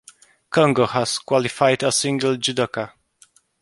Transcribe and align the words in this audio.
Congo 0.49 0.87
has 0.87 1.19
qualified 1.19 1.83
a 1.83 1.91
single 1.91 2.35
judoka. 2.35 2.93